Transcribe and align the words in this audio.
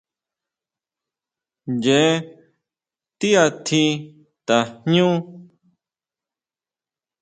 Ncheé 1.73 2.05
ti 3.19 3.27
atji 3.43 3.83
tajñu. 4.47 5.07